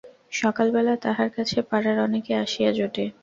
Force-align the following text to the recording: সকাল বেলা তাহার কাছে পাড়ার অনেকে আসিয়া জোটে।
সকাল 0.33 0.67
বেলা 0.75 0.93
তাহার 1.05 1.29
কাছে 1.35 1.57
পাড়ার 1.69 1.97
অনেকে 2.05 2.31
আসিয়া 2.43 2.69
জোটে। 2.77 3.05